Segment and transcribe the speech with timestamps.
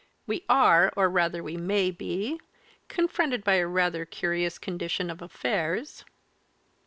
[0.25, 2.39] "We are, or rather we may be
[2.87, 6.05] confronted by rather a curious condition of affairs."